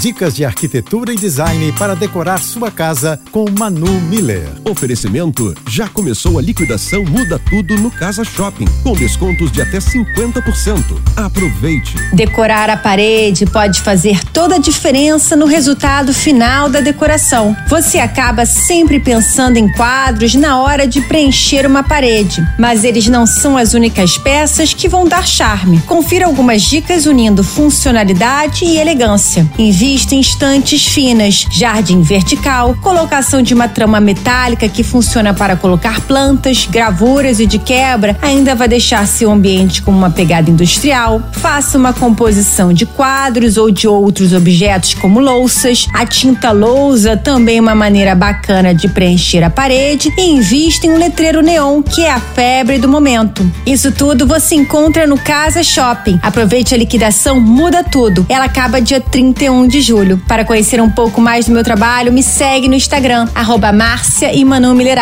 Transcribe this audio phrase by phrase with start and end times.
[0.00, 4.48] Dicas de arquitetura e design para decorar sua casa com Manu Miller.
[4.64, 10.82] Oferecimento: já começou a liquidação Muda Tudo no Casa Shopping, com descontos de até 50%.
[11.16, 11.94] Aproveite.
[12.12, 17.56] Decorar a parede pode fazer toda a diferença no resultado final da decoração.
[17.68, 23.26] Você acaba sempre pensando em quadros na hora de preencher uma parede, mas eles não
[23.26, 25.80] são as únicas peças que vão dar charme.
[25.86, 29.48] Confira algumas dicas unindo funcionalidade e elegância.
[29.58, 36.00] Envie vista estantes finas, jardim vertical, colocação de uma trama metálica que funciona para colocar
[36.00, 41.22] plantas, gravuras e de quebra, ainda vai deixar seu ambiente com uma pegada industrial.
[41.32, 45.86] Faça uma composição de quadros ou de outros objetos como louças.
[45.92, 50.92] A tinta lousa também é uma maneira bacana de preencher a parede e invista em
[50.92, 53.46] um letreiro neon, que é a febre do momento.
[53.66, 56.18] Isso tudo você encontra no Casa Shopping.
[56.22, 58.24] Aproveite a liquidação Muda Tudo.
[58.30, 60.18] Ela acaba dia 31 de de julho.
[60.28, 64.44] Para conhecer um pouco mais do meu trabalho, me segue no Instagram, arroba Márcia e
[64.44, 64.98] Manu Miller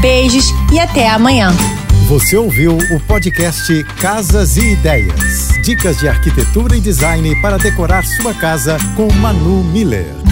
[0.00, 1.54] Beijos e até amanhã.
[2.08, 5.48] Você ouviu o podcast Casas e Ideias.
[5.62, 10.25] Dicas de arquitetura e design para decorar sua casa com Manu Miller.